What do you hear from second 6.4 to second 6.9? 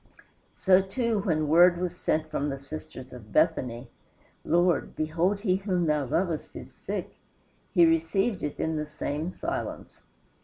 is